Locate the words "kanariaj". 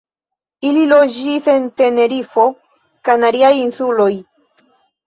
3.11-3.55